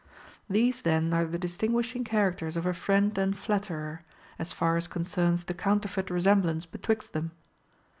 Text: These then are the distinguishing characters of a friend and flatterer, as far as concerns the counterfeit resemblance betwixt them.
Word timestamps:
These 0.49 0.81
then 0.81 1.13
are 1.13 1.25
the 1.25 1.37
distinguishing 1.37 2.03
characters 2.03 2.57
of 2.57 2.65
a 2.65 2.73
friend 2.73 3.15
and 3.19 3.37
flatterer, 3.37 4.01
as 4.39 4.51
far 4.51 4.75
as 4.75 4.87
concerns 4.87 5.43
the 5.43 5.53
counterfeit 5.53 6.09
resemblance 6.09 6.65
betwixt 6.65 7.13
them. 7.13 7.29